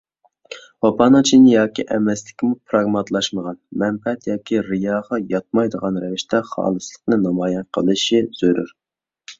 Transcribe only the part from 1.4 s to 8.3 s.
ياكى ئەمەسلىكىمۇ پىراگماتلاشمىغان، مەنپەئەت ياكى رىياغا ياتمايدىغان رەۋىشتە خالىسلىقىنى نامايان قېلىشى